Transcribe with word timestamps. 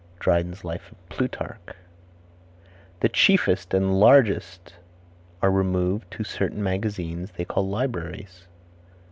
Dryden's 0.19 0.63
Life 0.65 0.91
of 0.91 1.09
Plutarch. 1.09 1.75
"The 3.01 3.09
chiefest 3.09 3.71
and 3.75 3.99
largest 3.99 4.73
are 5.43 5.51
removed 5.51 6.09
to 6.09 6.23
certain 6.23 6.63
magazines 6.63 7.33
they 7.33 7.45
call 7.45 7.69
libraries." 7.69 8.47